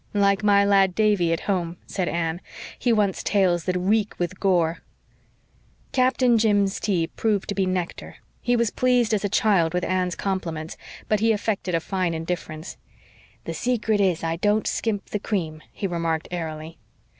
[0.15, 2.41] "Like my lad Davy at home," said Anne.
[2.79, 4.79] "He wants tales that reek with gore."
[5.91, 8.15] Captain Jim's tea proved to be nectar.
[8.41, 10.75] He was pleased as a child with Anne's compliments,
[11.07, 12.77] but he affected a fine indifference.
[13.43, 16.79] "The secret is I don't skimp the cream," he remarked airily.